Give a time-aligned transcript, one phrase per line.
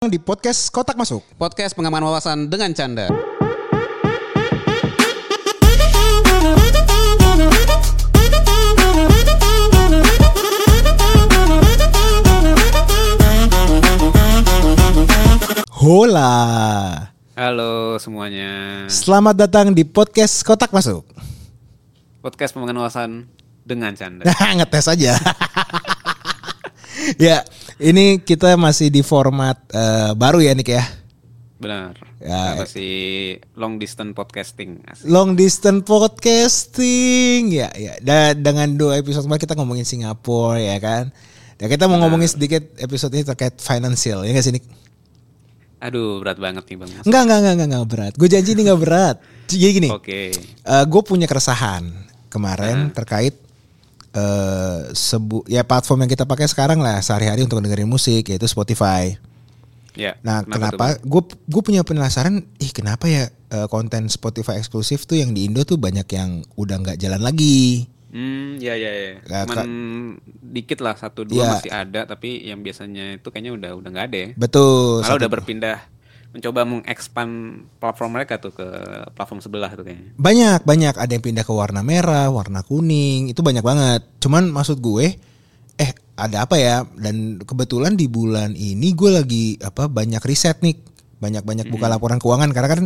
[0.00, 1.20] di podcast Kotak Masuk.
[1.36, 3.12] Podcast pengaman wawasan dengan canda.
[15.68, 16.32] Hola.
[17.36, 18.88] Halo semuanya.
[18.88, 21.04] Selamat datang di podcast Kotak Masuk.
[22.24, 23.28] Podcast pengaman wawasan
[23.68, 24.24] dengan canda.
[24.64, 25.20] Ngetes aja.
[27.20, 27.44] ya,
[27.80, 30.84] ini kita masih di format eh, baru ya Nick ya.
[31.60, 31.92] Benar.
[32.20, 32.92] Ya, Kita masih
[33.56, 34.80] long distance podcasting.
[34.84, 35.04] Asik.
[35.08, 37.52] Long distance podcasting.
[37.52, 37.96] Ya, ya.
[38.00, 41.12] Dan dengan dua episode kemarin kita ngomongin Singapura ya kan.
[41.60, 44.64] Dan kita mau ngomongin sedikit episode ini terkait financial ya sih Nick?
[45.80, 46.90] Aduh berat banget nih bang.
[47.04, 48.12] Enggak, enggak, enggak, enggak, enggak berat.
[48.16, 49.16] Gue janji ini enggak berat.
[49.48, 49.88] Jadi gini.
[49.92, 50.32] Oke.
[50.64, 51.84] gue punya keresahan
[52.32, 53.36] kemarin terkait
[54.10, 59.14] eh sebu ya platform yang kita pakai sekarang lah sehari-hari untuk dengerin musik yaitu Spotify.
[59.94, 60.14] Ya.
[60.22, 65.34] Nah, kenapa gue gue punya penasaran, ih kenapa ya eh, konten Spotify eksklusif tuh yang
[65.34, 67.90] di Indo tuh banyak yang udah nggak jalan lagi.
[68.10, 69.12] Hmm, ya ya ya.
[69.30, 69.70] Nah, Cuman
[70.42, 71.50] dikit lah satu dua Ya.
[71.54, 74.28] masih ada tapi yang biasanya itu kayaknya udah udah nggak ada ya.
[74.34, 75.06] Betul.
[75.06, 75.78] Satu- udah berpindah
[76.30, 77.28] mencoba mengekspan
[77.82, 78.66] platform mereka tuh ke
[79.14, 80.14] platform sebelah tuh kayaknya.
[80.14, 80.94] Banyak, banyak.
[80.94, 83.34] Ada yang pindah ke warna merah, warna kuning.
[83.34, 84.06] Itu banyak banget.
[84.22, 85.18] Cuman maksud gue,
[85.74, 86.86] eh ada apa ya?
[86.94, 90.78] Dan kebetulan di bulan ini gue lagi apa banyak riset nih.
[91.18, 92.54] Banyak-banyak buka laporan keuangan.
[92.54, 92.80] Karena kan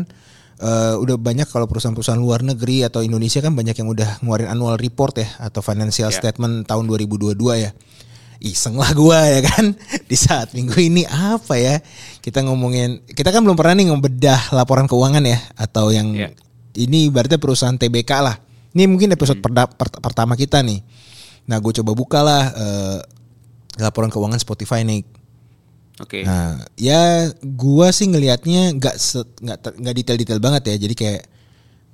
[0.55, 4.81] eh, udah banyak kalau perusahaan-perusahaan luar negeri atau Indonesia kan banyak yang udah ngeluarin annual
[4.81, 5.29] report ya.
[5.37, 6.17] Atau financial Ya.
[6.17, 7.77] statement tahun 2022 ya.
[8.39, 9.65] Iseng lah gue ya kan.
[10.11, 11.79] Di saat minggu ini apa ya?
[12.19, 15.39] Kita ngomongin, kita kan belum pernah nih ngebedah laporan keuangan ya.
[15.55, 16.29] Atau yang Ya.
[16.75, 18.37] ini berarti perusahaan TBK lah.
[18.73, 20.83] Ini mungkin episode perda- per- pertama kita nih.
[21.45, 22.99] Nah, gue coba buka lah eh,
[23.77, 25.03] laporan keuangan Spotify nih.
[25.95, 26.27] Oke.
[26.27, 28.97] Nah, ya gua sih ngelihatnya nggak
[29.39, 30.77] nggak nggak detail-detail banget ya.
[30.81, 31.23] Jadi kayak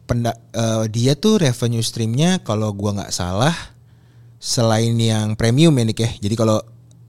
[0.04, 3.52] penda- eh, dia tuh revenue streamnya kalau gua nggak salah
[4.40, 6.10] selain yang premium ya Nick ya.
[6.16, 6.58] Jadi kalau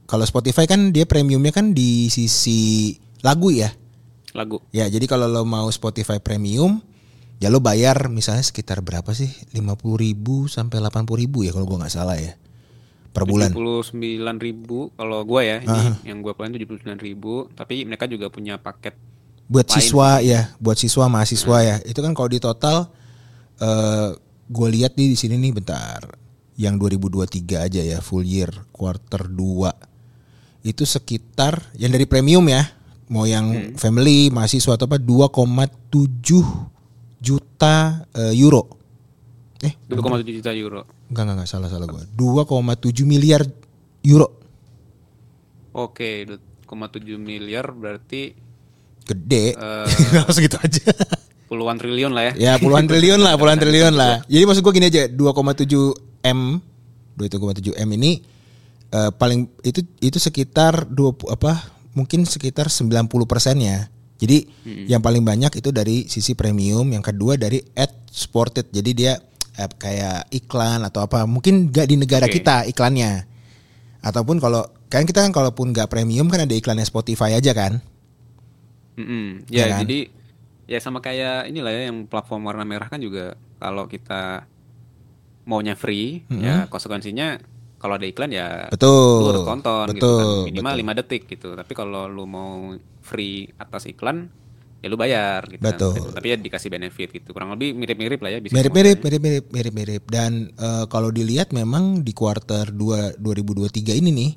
[0.03, 3.71] kalau Spotify kan dia premiumnya kan di sisi lagu ya.
[4.35, 4.59] Lagu.
[4.75, 6.79] Ya, jadi kalau lo mau Spotify Premium,
[7.39, 9.27] ya lo bayar misalnya sekitar berapa sih?
[9.55, 12.35] 50 ribu sampai 80 ribu ya kalau gua nggak salah ya.
[13.11, 13.51] Per bulan.
[13.51, 13.91] 79
[14.39, 18.95] ribu kalau gua ya ini yang gua keluarin 79 ribu tapi mereka juga punya paket
[19.51, 21.75] Buat Lain siswa ya, buat siswa mahasiswa ya.
[21.83, 22.87] Itu kan kalau di total
[23.59, 24.15] eh
[24.51, 26.20] gue lihat nih di sini nih bentar.
[26.61, 30.61] Yang 2023 aja ya, full year quarter 2.
[30.61, 32.69] Itu sekitar yang dari premium ya.
[33.09, 35.65] Mau yang family, mahasiswa atau apa 2,7
[37.17, 38.77] juta eh, euro.
[39.65, 40.85] Eh, 2,7 juta euro.
[41.09, 42.05] Enggak, enggak, enggak, salah, salah gue.
[42.13, 43.41] 2,7 miliar
[44.05, 44.29] euro.
[45.73, 48.51] Oke, 2,7 miliar berarti
[49.01, 49.57] Gede.
[49.57, 49.87] Eh.
[50.13, 50.93] Enggak segitu aja.
[51.51, 52.33] puluhan triliun lah ya.
[52.39, 54.23] ya puluhan triliun lah, puluhan triliun lah.
[54.31, 55.67] Jadi maksud gue gini aja, 2,7
[56.23, 56.61] M,
[57.17, 58.21] 2,7 M ini
[58.89, 61.53] eh, paling itu itu sekitar 20 apa?
[61.91, 63.91] Mungkin sekitar 90 persennya.
[64.21, 64.45] Jadi
[64.85, 68.69] yang paling banyak itu dari sisi premium, yang kedua dari ad supported.
[68.69, 69.13] Jadi dia
[69.57, 71.25] eh, kayak iklan atau apa?
[71.25, 72.37] Mungkin gak di negara Oke.
[72.37, 73.25] kita iklannya.
[74.01, 77.81] Ataupun kalau kan kita kan kalaupun nggak premium kan ada iklannya Spotify aja kan?
[78.99, 79.47] Mm-mm.
[79.47, 79.87] Ya Ya, kan?
[79.87, 79.99] jadi
[80.67, 84.47] ya sama kayak inilah ya yang platform warna merah kan juga kalau kita
[85.47, 87.41] maunya free ya konsekuensinya
[87.81, 89.25] kalau ada iklan ya Betul.
[89.25, 90.91] lu harus tonton gitu betul, kan minimal betul.
[90.93, 94.29] 5 detik gitu tapi kalau lu mau free atas iklan
[94.81, 95.77] ya lu bayar gitu kan.
[95.77, 95.93] Betul.
[96.13, 100.03] tapi ya dikasih benefit gitu kurang lebih mirip-mirip lah ya bisa Mirip-mirip, mirip-mirip, mirip-mirip.
[100.09, 104.31] Dan eh, kalau dilihat memang di kuarter 2 2023 ini nih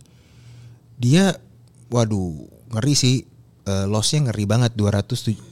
[1.00, 1.32] dia
[1.88, 3.16] waduh, ngeri sih.
[3.64, 5.48] Eh, lossnya ngeri banget 247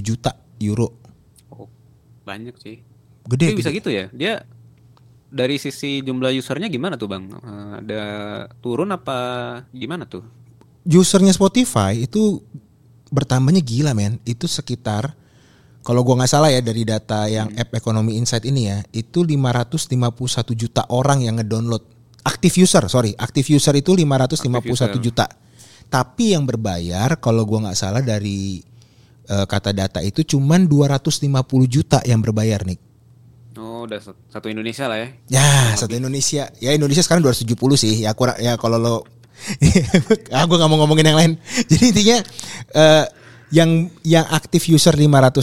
[0.00, 0.32] juta
[0.64, 0.96] euro.
[1.52, 1.68] Oh,
[2.24, 2.80] banyak sih
[3.28, 3.52] Gede.
[3.52, 4.40] Tapi bisa gitu ya dia
[5.30, 8.02] dari sisi jumlah usernya gimana tuh bang Eh, ada
[8.58, 9.18] turun apa
[9.70, 10.26] gimana tuh
[10.90, 12.40] Usernya Spotify itu
[13.12, 14.16] bertambahnya gila men.
[14.24, 15.12] Itu sekitar
[15.80, 20.52] kalau gua nggak salah ya dari data yang app Economy Insight ini ya, itu 551
[20.56, 21.84] juta orang yang ngedownload.
[22.20, 24.88] Active user, sorry, active user itu 551 user.
[25.00, 25.26] juta.
[25.88, 28.60] Tapi yang berbayar kalau gua nggak salah dari
[29.28, 31.28] eh, kata data itu cuman 250
[31.68, 32.89] juta yang berbayar nih.
[33.80, 35.08] Oh, udah sat- satu Indonesia lah ya.
[35.30, 36.52] Ya, satu Indonesia.
[36.58, 38.04] Ya Indonesia sekarang 270 sih.
[38.04, 38.96] Ya kurang ya kalau lo
[40.36, 41.32] ah gue nggak mau ngomongin yang lain.
[41.70, 42.18] Jadi intinya
[42.70, 43.04] eh
[43.50, 43.70] yang
[44.04, 45.40] yang aktif user 550,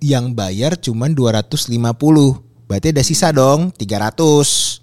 [0.00, 1.74] yang bayar cuman 250.
[2.64, 4.80] Berarti ada sisa dong 300.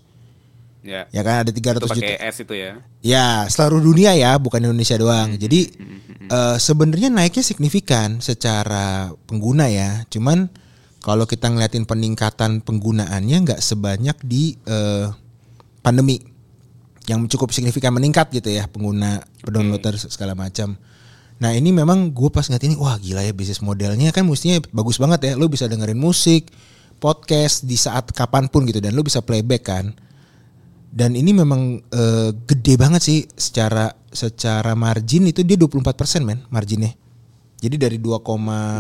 [0.81, 1.05] Ya.
[1.07, 1.93] Ya kan ada Itu 300 juta.
[1.95, 2.71] pakai S itu ya.
[2.99, 5.33] Ya, seluruh dunia ya, bukan Indonesia doang.
[5.33, 10.05] Jadi Hmm, eh, sebenarnya naiknya signifikan secara pengguna ya.
[10.07, 10.49] Cuman
[11.01, 15.09] kalau kita ngeliatin peningkatan penggunaannya nggak sebanyak di eh,
[15.81, 16.21] pandemi
[17.09, 20.77] yang cukup signifikan meningkat gitu ya pengguna downloader segala macam.
[21.41, 25.01] Nah ini memang gue pas ngeliat ini wah gila ya bisnis modelnya kan mestinya bagus
[25.01, 25.31] banget ya.
[25.33, 26.53] Lo bisa dengerin musik,
[27.01, 29.97] podcast di saat kapan pun gitu dan lo bisa playback kan
[30.91, 36.91] dan ini memang eh, gede banget sih secara secara margin itu dia 24% men marginnya.
[37.61, 38.17] Jadi dari 2,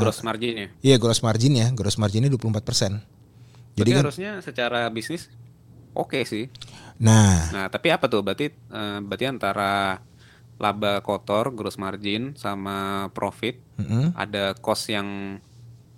[0.01, 0.73] Gross marginnya.
[0.81, 2.41] Iya gross margin ya, gross marginnya 24%.
[2.41, 2.97] Jadi
[3.77, 5.29] Jadi kan harusnya secara bisnis
[5.93, 6.49] oke sih.
[6.97, 8.25] nah, Nah, tapi apa tuh?
[8.25, 10.01] Berarti eh, berarti antara
[10.61, 14.13] laba kotor, gross margin sama profit mm-mm.
[14.13, 15.41] ada cost yang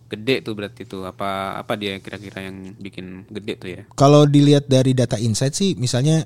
[0.07, 3.83] gede tuh berarti tuh apa apa dia kira-kira yang bikin gede tuh ya?
[3.97, 6.23] kalau dilihat dari data insight sih misalnya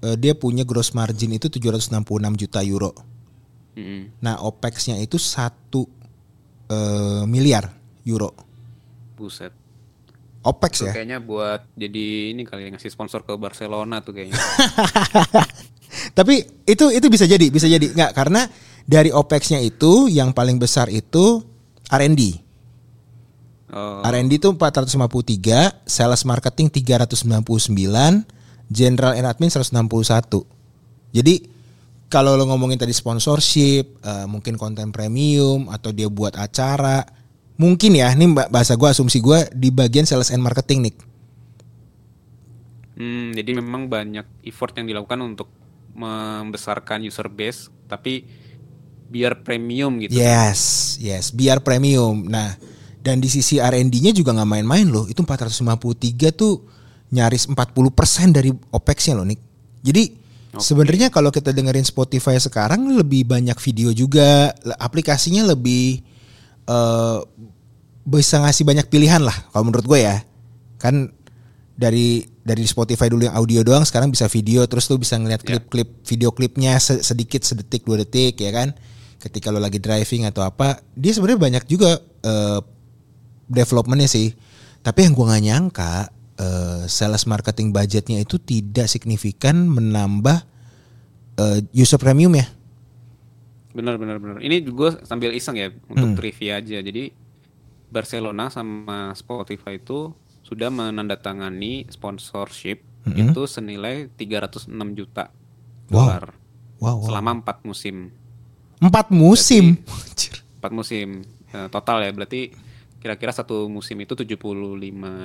[0.00, 3.13] eh, dia punya gross margin itu 766 juta euro.
[3.74, 4.22] Mm-mm.
[4.22, 5.50] Nah, OPEX-nya itu 1
[6.70, 7.70] eh, miliar
[8.06, 8.30] euro.
[9.18, 9.50] Buset.
[10.44, 10.92] OPEX Itu ya.
[10.92, 14.36] kayaknya buat jadi ini kali ya, ngasih sponsor ke Barcelona tuh kayaknya.
[16.18, 18.44] Tapi itu itu bisa jadi, bisa jadi nggak karena
[18.84, 21.40] dari OPEX-nya itu yang paling besar itu
[21.88, 22.22] R&D.
[23.74, 27.72] Oh, R&D itu 453, sales marketing 399,
[28.68, 30.44] general and admin 161.
[31.10, 31.34] Jadi
[32.14, 37.02] kalau lo ngomongin tadi sponsorship, eh, mungkin konten premium atau dia buat acara,
[37.58, 40.94] mungkin ya, ini bahasa gue asumsi gue di bagian sales and marketing nih.
[42.94, 45.50] hmm, jadi memang banyak effort yang dilakukan untuk
[45.98, 48.22] membesarkan user base, tapi
[49.10, 50.14] biar premium gitu.
[50.14, 52.30] Yes, yes, biar premium.
[52.30, 52.54] Nah,
[53.02, 55.10] dan di sisi R&D-nya juga nggak main-main loh.
[55.10, 56.62] Itu 453 tuh
[57.10, 59.42] nyaris 40% dari OPEX-nya loh, Nick.
[59.82, 60.23] Jadi
[60.60, 66.02] sebenarnya kalau kita dengerin Spotify sekarang lebih banyak video juga, aplikasinya lebih
[66.64, 67.18] eh
[68.04, 70.20] bisa ngasih banyak pilihan lah kalau menurut gue ya.
[70.76, 71.10] Kan
[71.74, 76.04] dari dari Spotify dulu yang audio doang sekarang bisa video terus lu bisa ngeliat klip-klip
[76.04, 78.76] video klipnya se- sedikit sedetik dua detik ya kan?
[79.16, 82.60] Ketika lo lagi driving atau apa dia sebenarnya banyak juga eh,
[83.48, 84.36] developmentnya sih.
[84.84, 85.94] Tapi yang gua nggak nyangka
[86.36, 90.42] eh, sales marketing budgetnya itu tidak signifikan menambah
[91.36, 92.46] eh, user premium ya
[93.70, 94.38] Benar benar benar.
[94.38, 96.16] Ini gue sambil iseng ya untuk Hmm.
[96.16, 96.78] trivia aja.
[96.78, 97.10] Jadi
[97.90, 103.34] Barcelona sama Spotify itu sudah menandatangani sponsorship Mm-mm.
[103.34, 105.34] itu senilai 306 juta
[105.84, 105.90] Wow.
[105.90, 106.24] dolar
[106.78, 107.04] wow, wow.
[107.04, 108.14] selama empat musim.
[108.78, 109.74] empat musim.
[110.58, 111.08] Empat musim
[111.50, 112.10] Eh, total ya.
[112.10, 112.50] Berarti
[112.98, 114.34] kira-kira satu musim itu 75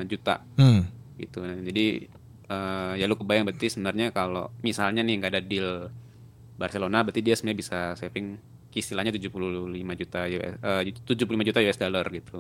[0.06, 0.86] juta Hmm.
[1.20, 1.44] Gitu.
[1.44, 2.08] Nah, jadi
[2.50, 5.70] eh, ya lu kebayang berarti sebenarnya kalau misalnya nih nggak ada deal
[6.56, 8.40] Barcelona berarti dia sebenarnya bisa saving
[8.70, 12.40] istilahnya 75 juta US, eh, 75 juta US dollar gitu.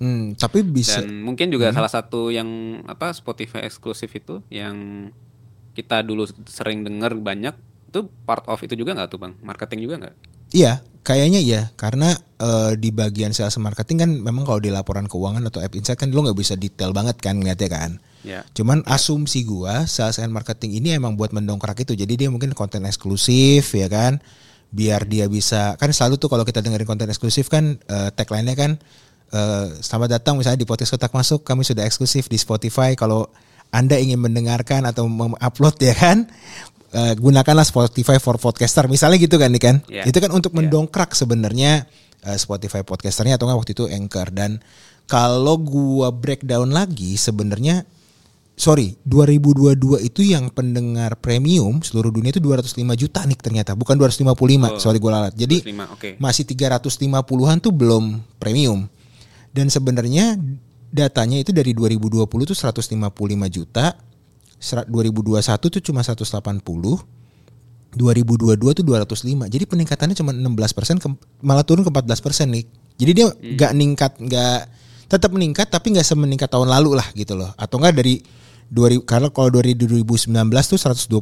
[0.00, 5.08] Hmm, tapi bisa Dan mungkin juga salah satu yang apa Spotify eksklusif itu yang
[5.74, 7.54] kita dulu sering dengar banyak
[7.90, 9.32] itu part of itu juga nggak tuh bang?
[9.42, 10.14] Marketing juga nggak?
[10.54, 15.44] Iya, kayaknya iya karena eh, di bagian sales marketing kan memang kalau di laporan keuangan
[15.46, 17.90] atau app insight kan lo nggak bisa detail banget kan ngeliatnya kan.
[18.24, 18.40] Ya.
[18.56, 21.92] Cuman asumsi gua sales and marketing ini emang buat mendongkrak itu.
[21.92, 24.24] Jadi dia mungkin konten eksklusif ya kan.
[24.74, 28.80] Biar dia bisa kan selalu tuh kalau kita dengerin konten eksklusif kan eh, tagline-nya kan
[29.30, 33.28] eh, selamat datang misalnya di podcast kotak masuk kami sudah eksklusif di Spotify kalau
[33.70, 36.26] Anda ingin mendengarkan atau mengupload ya kan
[36.94, 39.76] eh, gunakanlah Spotify for podcaster misalnya gitu kan nih kan.
[39.86, 40.06] Ya.
[40.06, 40.62] Itu kan untuk Ya.
[40.62, 44.62] mendongkrak sebenarnya eh, Spotify podcasternya atau nggak waktu itu Anchor dan
[45.04, 47.84] kalau gua breakdown lagi sebenarnya
[48.54, 54.30] sorry 2022 itu yang pendengar premium seluruh dunia itu 205 juta nih ternyata bukan 255
[54.64, 56.08] Oh, sorry gue lalat jadi 25, oke.
[56.16, 58.04] masih 350-an tuh belum
[58.38, 58.86] premium
[59.50, 60.38] dan sebenarnya
[60.88, 62.94] datanya itu dari 2020 tuh 155
[63.50, 63.98] juta
[64.64, 66.24] 2021 tuh cuma 180
[67.94, 70.96] 2022 tuh 205 jadi peningkatannya cuma 16 persen
[71.44, 72.66] malah turun ke 14 persen nih.
[72.94, 74.60] Jadi dia nggak ningkat nggak
[75.10, 77.54] tetap meningkat tapi nggak semeningkat tahun lalu lah gitu loh.
[77.54, 78.22] Atau enggak dari
[78.70, 81.12] 2000 kalau kalau dari 2019 tuh 124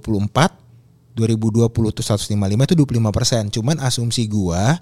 [1.12, 3.42] 2020 tuh 155 itu 25 persen.
[3.52, 4.80] Cuman asumsi gua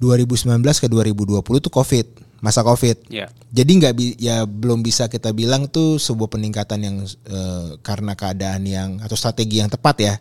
[0.00, 2.06] 2019 ke 2020 tuh covid
[2.40, 3.28] masa covid Ya.
[3.48, 8.64] jadi nggak bi- ya belum bisa kita bilang tuh sebuah peningkatan yang eh, karena keadaan
[8.64, 10.14] yang atau strategi yang tepat ya.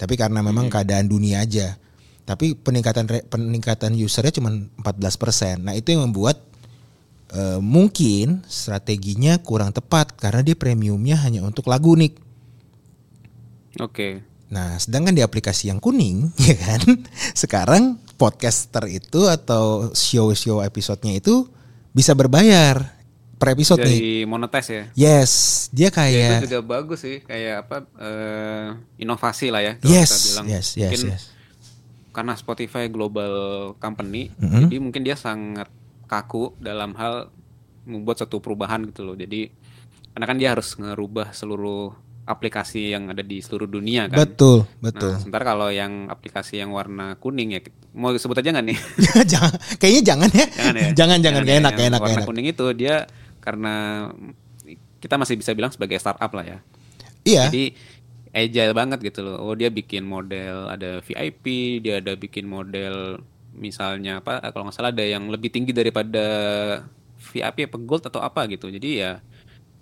[0.00, 1.76] Tapi karena memang keadaan dunia aja.
[2.24, 5.60] Tapi peningkatan re- peningkatan usernya cuma 14%.
[5.60, 6.40] Nah, itu yang membuat
[7.30, 12.16] eh, mungkin strateginya kurang tepat karena dia premiumnya hanya untuk lagu nih.
[13.80, 14.24] Oke.
[14.50, 16.82] Nah, sedangkan di aplikasi yang kuning, ya kan,
[17.36, 21.48] sekarang podcaster itu atau show-show episodenya itu
[21.90, 23.00] bisa berbayar
[23.34, 23.96] per episode nih.
[23.96, 24.84] Dari monetize ya.
[24.92, 25.32] Yes,
[25.72, 28.68] dia Ya, kayak itu juga bagus sih, kayak apa eh,
[29.00, 29.72] inovasi lah ya.
[29.80, 30.46] yes, kita bilang.
[30.52, 31.22] yes, yes, Mungkin yes.
[32.12, 33.32] karena Spotify global
[33.80, 34.68] company, Mhm.
[34.68, 35.72] jadi mungkin dia sangat
[36.04, 37.32] kaku dalam hal
[37.82, 39.16] membuat satu perubahan gitu loh.
[39.16, 39.48] Jadi
[40.12, 41.96] karena kan dia harus ngerubah seluruh
[42.28, 44.22] aplikasi yang ada di seluruh dunia kan.
[44.22, 45.16] Betul, betul.
[45.16, 47.60] Nah, sementara kalau yang aplikasi yang warna kuning ya,
[47.96, 48.78] mau sebut aja nggak nih?
[49.32, 50.46] jangan, kayaknya jangan ya.
[50.46, 50.88] jangan ya.
[50.94, 51.58] jangan, jangan, gak ya.
[51.58, 52.28] enak, enak, gak Warna enak.
[52.28, 52.96] kuning itu dia
[53.40, 53.74] karena
[55.00, 56.58] kita masih bisa bilang sebagai startup lah ya.
[57.24, 57.64] Iya, Jadi
[58.30, 59.42] agile banget gitu loh.
[59.42, 64.94] Oh dia bikin model ada VIP, dia ada bikin model misalnya apa kalau nggak salah
[64.94, 66.22] ada yang lebih tinggi daripada
[67.18, 68.70] VIP apa gold atau apa gitu.
[68.70, 69.18] Jadi ya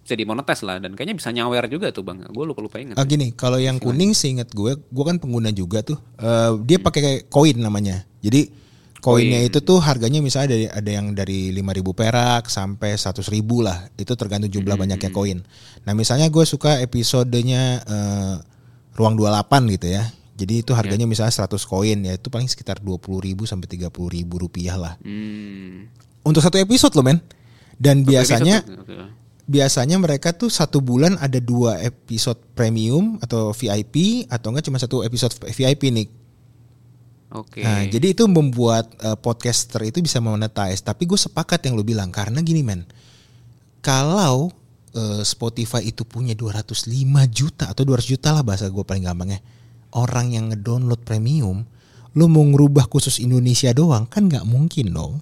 [0.08, 2.24] bisa dimonetize lah dan kayaknya bisa nyawer juga tuh bang.
[2.32, 2.96] Gue lupa lupa ingat.
[2.96, 6.00] Ah, gini, kalau yang kuning seingat gue, gue kan pengguna juga tuh.
[6.16, 8.08] Eh, dia pakai koin namanya.
[8.24, 8.48] Jadi
[9.04, 9.50] koinnya Koin.
[9.52, 13.92] itu tuh harganya misalnya dari ada yang dari 5000 perak sampai 100 ribu lah.
[14.00, 15.44] Itu tergantung jumlah banyaknya koin.
[15.84, 18.36] Nah, misalnya gue suka episodenya eh,
[18.96, 20.08] Ruang 28 gitu ya.
[20.38, 24.40] Jadi itu harganya misalnya 100 koin ya itu paling sekitar 20 ribu sampai 30 ribu
[24.40, 24.96] rupiah lah.
[25.04, 25.92] Hmm.
[26.24, 27.20] Untuk satu episode loh men.
[27.78, 29.17] Dan biasanya Episode.
[29.48, 35.00] Biasanya mereka tuh satu bulan ada dua episode premium atau VIP atau enggak cuma satu
[35.00, 36.08] episode VIP nih.
[37.32, 37.60] Oke.
[37.60, 40.84] Nah, jadi itu membuat eh, podcaster itu bisa monetize.
[40.84, 42.84] Tapi gue sepakat yang lo bilang karena gini men,
[43.80, 44.52] kalau
[44.92, 46.88] eh, Spotify itu punya 205
[47.32, 49.40] juta atau 200 juta lah bahasa gue paling gampangnya
[49.96, 51.64] orang yang ngedownload premium,
[52.12, 55.14] lo mau ngerubah khusus Indonesia doang kan nggak mungkin dong.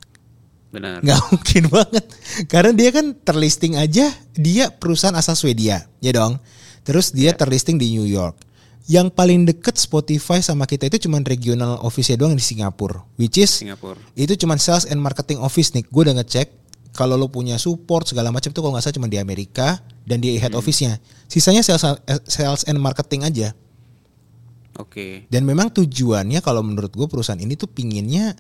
[0.77, 1.01] Benar.
[1.01, 2.05] nggak mungkin banget.
[2.53, 6.37] Karena dia kan terlisting aja dia perusahaan asal Swedia ya dong.
[6.85, 8.37] Terus dia terlisting di New York.
[8.87, 13.59] Yang paling deket Spotify sama kita itu cuman regional office doang di Singapura which is
[13.67, 13.99] Singapura.
[14.15, 15.83] itu cuman sales and marketing office nih.
[15.89, 16.53] Gue udah ngecek
[16.95, 20.39] kalau lo punya support segala macam tuh kalau nggak salah cuma di Amerika dan di
[20.39, 21.03] head office-nya.
[21.27, 21.83] Sisanya sales
[22.31, 23.57] sales and marketing aja.
[24.77, 25.25] Oke.
[25.33, 28.37] dan memang tujuannya kalau menurut gue perusahaan ini tuh pinginnya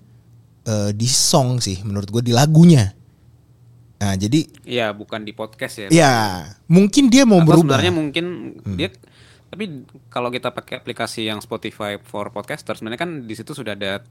[0.66, 2.90] eh, di song sih menurut gue di lagunya.
[3.96, 5.88] Nah jadi Iya, bukan di podcast ya.
[5.88, 6.14] ya
[6.66, 7.80] mungkin dia mau Atau berubah.
[7.80, 8.25] sebenarnya mungkin
[8.75, 8.92] dia
[9.46, 14.02] tapi kalau kita pakai aplikasi yang Spotify for podcasters sebenarnya kan di situ sudah ada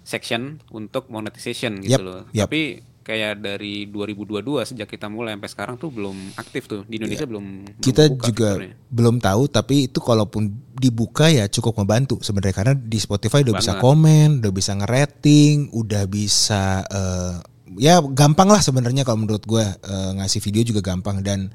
[0.00, 2.22] section untuk monetization gitu Yap, loh.
[2.30, 2.46] yap.
[2.46, 7.24] Tapi kayak dari 2022 sejak kita mulai sampai sekarang tuh belum aktif tuh di Indonesia
[7.24, 7.80] belum belum.
[7.80, 8.74] Kita buka juga fiturnya.
[8.92, 10.42] belum tahu tapi itu kalaupun
[10.76, 13.84] dibuka ya cukup membantu sebenarnya karena di Spotify udah bisa Banget.
[13.84, 17.34] komen, udah bisa ngerating, udah bisa eh,
[17.80, 21.48] ya gampang lah sebenarnya kalau menurut gue eh, ngasih video juga gampang dan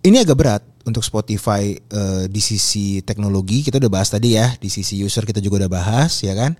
[0.00, 4.72] ini agak berat untuk Spotify eh, di sisi teknologi kita udah bahas tadi ya di
[4.72, 6.56] sisi user kita juga udah bahas ya kan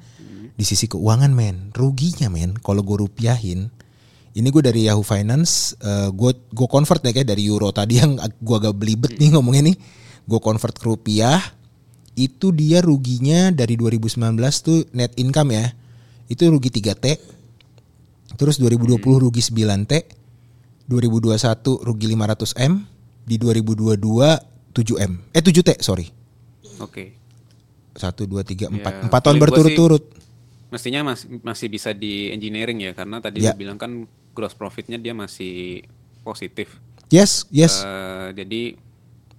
[0.59, 3.71] di sisi keuangan men ruginya men kalau gue rupiahin
[4.37, 5.79] ini gue dari Yahoo Finance
[6.13, 9.77] gue gue convert ya kayak dari euro tadi yang gue agak belibet nih ngomongnya nih.
[10.29, 11.41] Gue convert ke rupiah.
[12.19, 14.19] Itu dia ruginya dari 2019
[14.61, 15.71] tuh net income ya.
[16.29, 17.07] Itu rugi 3 t.
[18.37, 19.95] Terus 2020 rugi 9 t.
[20.91, 22.85] 2021 rugi 500 m.
[23.25, 23.97] Di 2022
[24.75, 25.13] 7 m.
[25.33, 26.11] Eh 7 t sorry.
[26.83, 27.17] Oke.
[27.99, 29.11] satu dua tiga empat.
[29.11, 30.15] Empat tahun berturut-turut
[30.69, 35.13] Mestinya masih masih bisa di engineering ya karena tadi lu bilang kan gross profitnya dia
[35.13, 35.83] masih
[36.21, 36.77] positif.
[37.09, 37.81] yes yes.
[37.81, 38.77] Eh, jadi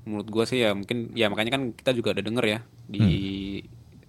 [0.04, 3.06] menurut gua sih ya mungkin ya makanya kan kita juga ada denger ya di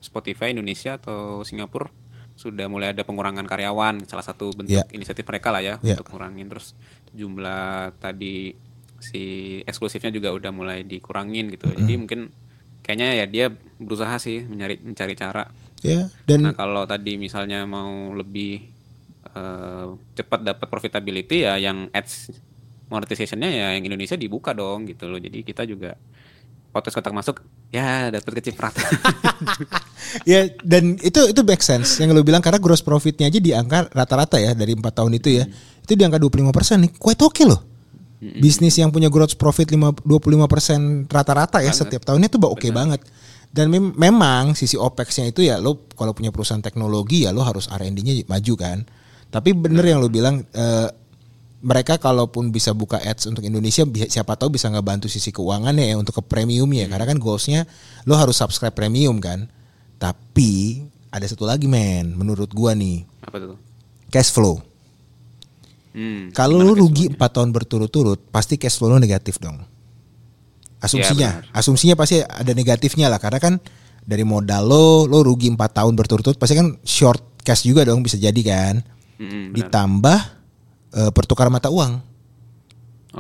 [0.01, 1.93] Spotify Indonesia atau Singapura
[2.33, 4.89] sudah mulai ada pengurangan karyawan salah satu bentuk Ya.
[4.97, 6.01] inisiatif mereka lah ya Ya.
[6.01, 6.73] untuk ngurangin terus
[7.13, 8.57] jumlah tadi
[8.97, 9.21] si
[9.65, 11.69] eksklusifnya juga udah mulai dikurangin gitu.
[11.69, 12.33] Jadi mungkin
[12.81, 13.47] kayaknya ya dia
[13.77, 18.61] berusaha sih mencari mencari cara ya dan Nah kalau tadi misalnya mau lebih
[19.33, 22.33] eh, cepat dapat profitability ya yang ads
[22.91, 25.23] monetizationnya ya yang Indonesia dibuka dong gitu loh.
[25.23, 25.95] Jadi kita juga
[26.71, 28.83] podcast kotak masuk ya dapat kecipratan.
[30.31, 33.87] ya dan itu itu make sense yang lu bilang karena gross profitnya aja di angka
[33.95, 35.45] rata-rata ya dari empat tahun itu ya.
[35.87, 36.91] Itu di angka 25% nih.
[36.99, 37.61] Quite oke loh.
[38.21, 43.01] Bisnis yang punya gross profit lima- 25% rata-rata ya setiap tahunnya tuh oke banget
[43.51, 47.67] dan mem- memang sisi OPEX-nya itu ya lo kalau punya perusahaan teknologi ya lo harus
[47.67, 48.79] R&D-nya maju kan.
[49.31, 50.89] Tapi bener yang lo bilang eh,
[51.61, 55.97] mereka kalaupun bisa buka ads untuk Indonesia siapa tahu bisa nggak bantu sisi keuangannya ya
[55.99, 57.67] untuk ke premium ya karena kan goalsnya
[58.07, 59.51] lo harus subscribe premium kan.
[59.99, 63.03] Tapi ada satu lagi men menurut gua nih.
[63.27, 63.59] Apa tuh?
[64.11, 64.59] cash flow.
[65.91, 69.59] Hmm, kalau lo rugi 4 tahun berturut-turut pasti cash flow lo negatif dong
[70.81, 73.61] Asumsinya, asumsinya pasti ada negatifnya lah karena kan
[74.01, 78.17] dari modal lo lo rugi 4 tahun berturut-turut pasti kan short cash juga dong bisa
[78.17, 78.81] jadi kan.
[79.21, 79.57] Mm-mm, benar.
[79.57, 80.19] Ditambah
[80.97, 82.01] eh, pertukaran mata uang.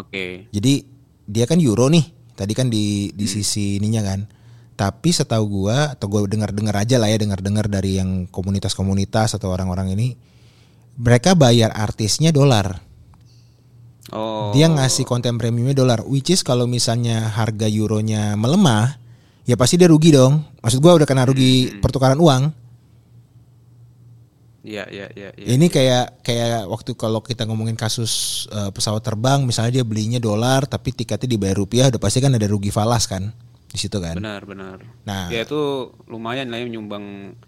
[0.01, 0.49] Oke.
[0.49, 0.87] Jadi
[1.29, 2.35] dia kan euro nih.
[2.35, 3.17] Tadi kan di Hmm.
[3.21, 4.21] di sisi ininya kan.
[4.81, 9.93] Tapi setahu gua atau gua dengar-dengar aja lah ya dengar-dengar dari yang komunitas-komunitas atau orang-orang
[9.93, 10.17] ini
[10.97, 12.81] mereka bayar artisnya dolar.
[14.11, 14.51] Oh.
[14.51, 16.03] Dia ngasih konten premiumnya dolar.
[16.03, 18.99] Which is kalau misalnya harga euronya melemah,
[19.47, 20.43] ya pasti dia rugi dong.
[20.63, 22.51] Maksud gua udah kena rugi pertukaran uang.
[24.61, 25.47] Iya, iya, iya, iya.
[25.57, 30.69] Ini kayak kayak waktu kalau kita ngomongin kasus eh, pesawat terbang, misalnya dia belinya dolar
[30.69, 33.33] tapi tiketnya dibayar rupiah, udah pasti kan ada rugi falas kan
[33.71, 34.21] di situ kan.
[34.21, 34.77] Benar, benar.
[35.07, 35.33] Nah.
[35.33, 37.39] Ya itu lumayan lah ya nyumbang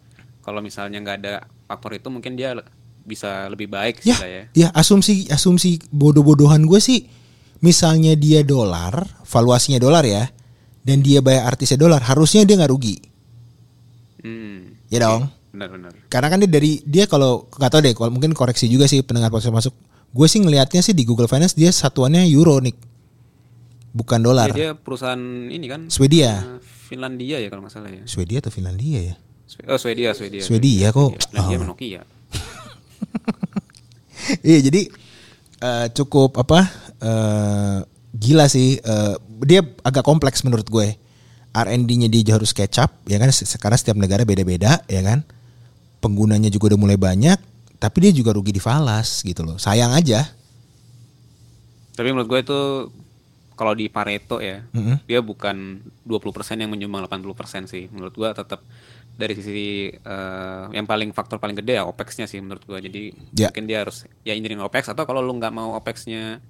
[0.40, 1.34] kalau misalnya nggak ada
[1.68, 2.56] faktor itu mungkin dia
[3.02, 4.42] bisa lebih baik sih Ya, lah ya.
[4.54, 7.06] ya asumsi asumsi bodoh-bodohan gue sih,
[7.58, 10.30] misalnya dia dolar, valuasinya dolar ya,
[10.80, 12.96] dan dia bayar artisnya dolar, harusnya dia nggak rugi,
[14.22, 14.78] Hmm.
[14.86, 15.26] ya dong.
[15.52, 15.92] Benar, benar.
[16.08, 19.28] Karena kan dia dari dia kalau nggak tahu deh, kalau mungkin koreksi juga sih pendengar
[19.28, 19.74] podcast masuk.
[20.08, 22.72] Gue sih ngelihatnya sih di Google Finance dia satuannya euro nih,
[23.90, 24.48] bukan dolar.
[24.52, 28.04] Ya, dia perusahaan ini kan Swedia, eh, Finlandia ya kalau nggak salah ya.
[28.04, 29.14] Swedia atau Finlandia ya?
[29.68, 30.40] Oh Swedia, Swedia.
[30.40, 31.16] Swedia kok.
[31.28, 31.68] Finlandia Oh.
[31.68, 32.00] Nokia.
[34.46, 34.82] Iya jadi
[35.62, 36.68] eh, cukup apa
[37.02, 37.78] eh,
[38.14, 38.78] gila sih.
[38.78, 40.88] eh, dia agak kompleks menurut gue.
[41.52, 43.28] R&D-nya dia harus catch up, ya kan?
[43.28, 45.20] Se- Karena setiap negara beda-beda, ya kan?
[46.00, 47.36] Penggunanya juga udah mulai banyak,
[47.76, 49.60] tapi dia juga rugi di falas gitu loh.
[49.60, 50.32] Sayang aja.
[51.92, 52.60] Tapi menurut gue itu
[53.52, 54.96] kalau di Pareto ya, Mm-mm.
[55.04, 57.86] dia bukan 20% yang menyumbang 80% sih.
[57.92, 58.64] Menurut gua tetap
[59.12, 59.58] dari sisi
[59.90, 62.78] eh, yang paling faktor paling gede ya OPEX-nya sih menurut gua.
[62.78, 63.48] Jadi Ya.
[63.48, 66.40] mungkin dia harus ya injerin OPEX atau kalau lu nggak mau OPEX-nya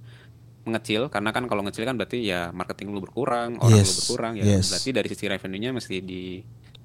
[0.63, 4.39] mengecil karena kan kalau ngecil kan berarti ya marketing lu berkurang, orang lu Yes, berkurang
[4.39, 4.71] ya yes.
[4.71, 6.39] berarti dari sisi revenue-nya mesti di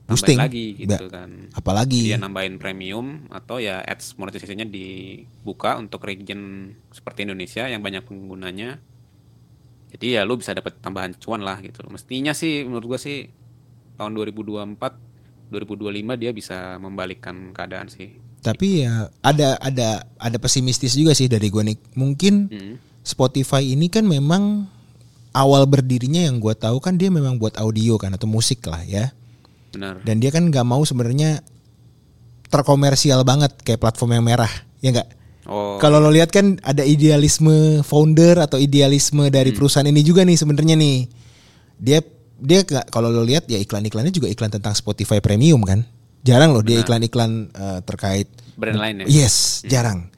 [0.07, 0.39] Boosting.
[0.39, 1.11] lagi gitu Ya.
[1.11, 1.51] kan.
[1.53, 8.01] Apalagi Dia nambahin premium atau ya ads monetisasinya dibuka untuk region seperti Indonesia yang banyak
[8.01, 8.81] penggunanya.
[9.87, 11.85] Jadi ya lu bisa dapat tambahan cuan lah gitu.
[11.87, 13.29] Mestinya sih menurut gua sih
[13.93, 15.06] tahun 2024
[15.49, 18.15] 2025 dia bisa membalikkan keadaan sih.
[18.37, 21.77] tapi ya ada ada ada pesimistis juga sih dari gue nih.
[21.93, 22.75] Mungkin Hmm.
[23.01, 24.67] Spotify ini kan memang
[25.31, 29.11] awal berdirinya yang gue tahu kan dia memang buat audio kan atau musik lah ya.
[29.71, 29.99] Benar.
[30.03, 31.43] Dan dia kan nggak mau sebenarnya
[32.47, 35.09] terkomersial banget kayak platform yang merah, ya nggak?
[35.47, 39.57] Oh, Kalau lo lihat kan ada idealisme founder atau idealisme dari Hmm.
[39.57, 41.07] perusahaan ini juga nih sebenarnya nih.
[41.79, 41.99] Dia
[42.37, 45.83] dia kalau lo lihat ya iklan-iklannya juga iklan tentang Spotify Premium kan.
[46.21, 49.25] Jarang loh dia iklan-iklan eh, terkait brand lain ya.
[49.25, 50.09] Yes, jarang.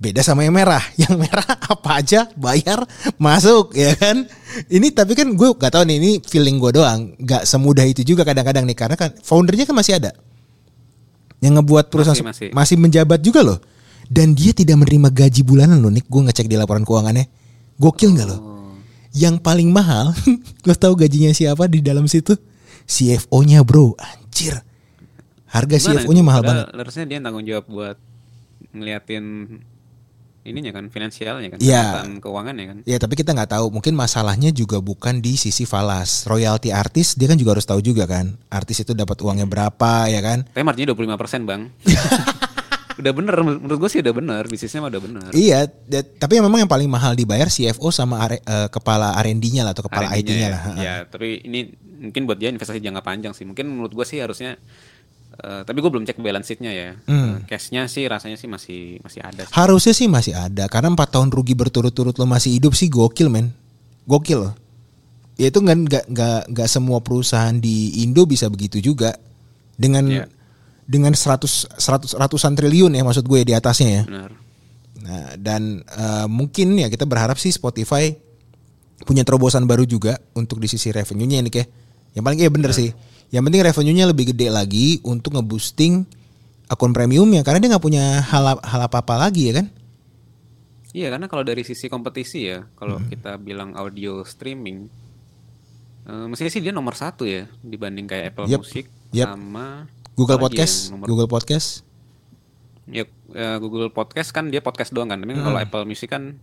[0.00, 0.80] Beda sama yang merah.
[1.02, 2.88] Yang merah apa aja bayar
[3.20, 4.24] masuk ya kan.
[4.72, 7.12] Ini tapi kan gue gak tahu nih ini feeling gue doang.
[7.20, 10.16] Gak semudah itu juga kadang-kadang nih karena kan foundernya kan masih ada.
[11.44, 12.76] Yang ngebuat perusahaan Masih, masih, masih.
[12.80, 13.60] menjabat juga loh.
[14.08, 16.04] Dan dia tidak menerima gaji bulanan loh nih.
[16.08, 17.28] Gue ngecek di laporan keuangannya.
[17.76, 18.40] Gokil nggak loh?
[19.10, 20.14] Yang paling mahal,
[20.66, 22.38] lo tahu gajinya siapa di dalam situ?
[22.86, 24.62] CFO-nya bro, anjir.
[25.50, 26.66] Harga CFO-nya mahal banget.
[26.70, 27.96] Harusnya dia tanggung jawab buat
[28.70, 29.58] ngeliatin
[30.40, 31.82] ininya kan finansialnya kan, Iya.
[32.00, 32.76] catatan keuangannya kan.
[32.88, 33.66] Ya tapi kita nggak tahu.
[33.70, 36.24] Mungkin masalahnya juga bukan di sisi falas.
[36.24, 38.38] Royalti artis dia kan juga harus tahu juga kan.
[38.48, 40.46] Artis itu dapat uangnya berapa ya kan?
[40.48, 41.62] Tapi marginnya 25% bang.
[43.00, 45.30] udah bener, menurut gue sih udah bener, bisnisnya mah udah bener.
[45.30, 45.66] Iya.
[46.14, 49.82] tapi yang memang yang paling mahal dibayar CFO sama are- eh, kepala R&D-nya lah atau
[49.82, 50.50] kepala IT-nya ya.
[50.50, 50.62] lah.
[50.76, 53.42] Ya, tapi ini mungkin buat dia investasi jangka panjang sih.
[53.42, 54.60] Mungkin menurut gue sih harusnya.
[55.32, 56.88] eh, tapi gue belum cek balance sheet-nya ya.
[57.06, 57.40] Hmm.
[57.40, 59.42] Eh, Cash-nya sih rasanya sih masih masih ada.
[59.42, 59.54] Sih.
[59.54, 63.48] Harusnya sih masih ada karena empat tahun rugi berturut-turut lo masih hidup sih gokil men.
[64.04, 64.54] Gokil loh.
[65.34, 69.16] Ya itu nggak nggak nggak nggak semua perusahaan di Indo bisa begitu juga
[69.72, 70.24] dengan Iya.
[70.90, 74.02] Dengan 100 100 ratusan triliun ya maksud gue di atasnya ya.
[74.10, 74.30] Benar.
[75.00, 78.10] Nah, dan eh, mungkin ya kita berharap sih Spotify
[79.06, 81.68] punya terobosan baru juga untuk di sisi revenue-nya nih kayak.
[82.18, 82.90] Yang paling iya bener sih.
[83.30, 86.02] Yang penting revenue-nya lebih gede lagi untuk ngeboosting
[86.66, 89.66] akun premiumnya karena dia nggak punya hal hal apa-apa lagi ya kan?
[90.90, 93.06] Iya karena kalau dari sisi kompetisi ya, kalau Hmm.
[93.06, 94.90] kita bilang audio streaming,
[96.02, 99.30] eh, mestinya sih dia nomor satu ya dibanding kayak Apple Yep, Music yep.
[99.30, 101.68] sama Google apalagi Podcast, nomor Google Podcast.
[102.90, 105.18] Ya, eh, Google Podcast kan dia podcast doang kan.
[105.18, 105.46] Tapi Hmm.
[105.46, 106.36] kalau Apple Music kan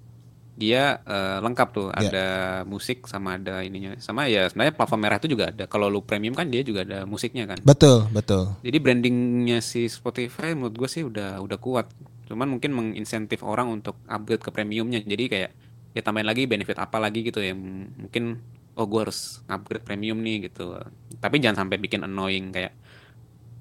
[0.58, 2.10] dia eh, lengkap tuh, Ya.
[2.10, 2.25] ada
[2.65, 3.93] musik sama ada ininya.
[3.99, 5.67] Sama ya sebenarnya platform merah itu juga ada.
[5.67, 7.60] Kalau lu premium kan dia juga ada musiknya kan.
[7.62, 8.56] Betul, betul.
[8.65, 11.91] Jadi brandingnya si Spotify menurut gue sih udah udah kuat.
[12.25, 15.03] Cuman mungkin menginsentif orang untuk upgrade ke premiumnya.
[15.03, 15.51] Jadi kayak
[15.93, 17.53] ya tambahin lagi benefit apa lagi gitu ya.
[17.53, 18.39] Mungkin
[18.77, 20.77] oh gue harus upgrade premium nih gitu
[21.17, 22.77] tapi jangan sampai bikin annoying kayak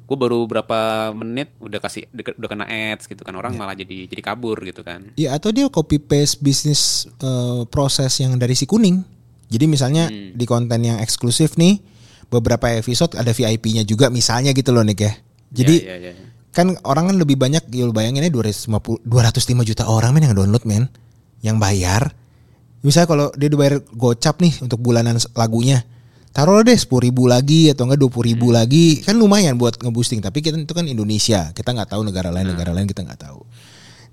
[0.07, 4.23] gue baru berapa menit udah kasih udah kena ads gitu kan orang malah jadi jadi
[4.23, 9.03] kabur gitu kan Iya atau dia copy paste bisnis eh, proses yang dari si kuning.
[9.47, 10.35] Jadi misalnya Hmm.
[10.35, 11.83] di konten yang eksklusif nih
[12.27, 15.13] beberapa episode ada VIP-nya juga misalnya gitu loh Nick ya.
[15.51, 16.27] Jadi ya, ya, ya.
[16.51, 20.35] kan orang kan lebih banyak ya lu bayangin aja 250 205 juta orang men yang
[20.35, 20.87] download men
[21.43, 22.15] yang bayar.
[22.83, 25.83] Misalnya kalau dia dibayar gocap nih untuk bulanan lagunya.
[26.37, 28.61] Taruh deh 10 ribu lagi atau enggak 20 ribu Hmm.
[28.61, 32.53] lagi kan lumayan buat ngeboosting tapi kita itu kan Indonesia kita nggak tahu negara lain
[32.53, 33.41] negara lain kita nggak tahu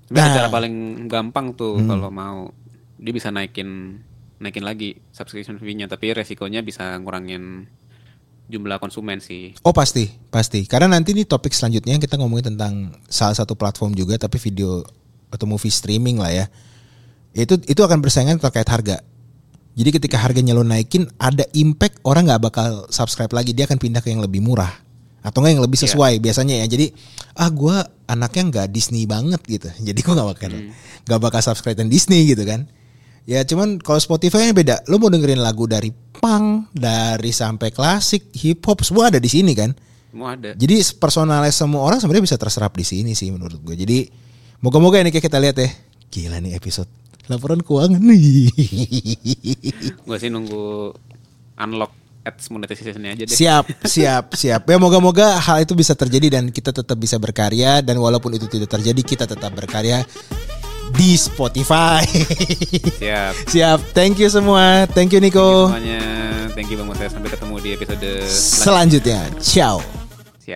[0.04, 0.32] Tapi Nah.
[0.32, 1.88] cara paling gampang tuh Hmm.
[1.88, 2.48] kalau mau
[2.96, 4.00] dia bisa naikin
[4.36, 7.68] naikin lagi subscription fee-nya tapi resikonya bisa ngurangin
[8.44, 9.56] jumlah konsumen sih.
[9.64, 10.68] Oh pasti, pasti.
[10.68, 14.84] Karena nanti nih topik selanjutnya kita ngomongin tentang salah satu platform juga tapi video
[15.32, 16.46] atau movie streaming lah ya.
[17.32, 19.00] Itu itu akan bersaingan terkait harga.
[19.74, 24.00] Jadi ketika harganya lo naikin ada impact orang nggak bakal subscribe lagi dia akan pindah
[24.06, 24.70] ke yang lebih murah
[25.24, 26.66] atau enggak yang lebih sesuai biasanya ya.
[26.70, 26.94] Jadi
[27.34, 29.68] ah gua anaknya nggak Disney banget gitu.
[29.90, 30.50] Jadi gua nggak bakal
[31.10, 32.70] nggak bakal subscribe yang Disney gitu kan.
[33.24, 34.76] Ya cuman kalau Spotify nya beda.
[34.86, 39.56] Lo mau dengerin lagu dari punk, dari sampai klasik, hip hop semua ada di sini
[39.58, 39.74] kan.
[40.12, 40.54] Semua ada.
[40.54, 43.74] Jadi personalize semua orang sebenarnya bisa terserap di sini sih menurut gue.
[43.74, 44.06] Jadi
[44.62, 45.72] moga-moga ini kayak kita lihat ya.
[46.14, 48.50] Gila nih episode laporan keuangan nih.
[50.04, 50.92] Gue sih nunggu
[51.58, 51.92] unlock
[52.24, 53.36] ads monetization aja deh.
[53.36, 54.64] siap, siap, siap.
[54.64, 58.72] Ya moga-moga hal itu bisa terjadi dan kita tetap bisa berkarya dan walaupun itu tidak
[58.72, 60.02] terjadi kita tetap berkarya
[60.94, 62.04] di Spotify.
[63.02, 63.32] Siap.
[63.50, 63.78] siap.
[63.96, 64.84] Thank you semua.
[64.92, 65.72] Thank you Nico.
[65.72, 69.20] Semuanya thank you Bang Moses sampai ketemu di episode selanjutnya.
[69.20, 70.03] Selanjutnya, ciao.